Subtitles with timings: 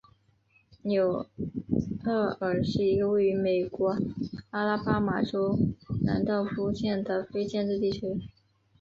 [0.81, 1.27] 纽
[2.05, 3.95] 厄尔是一个位于美国
[4.49, 5.55] 阿拉巴马州
[6.03, 8.19] 兰道夫县的非建制地区。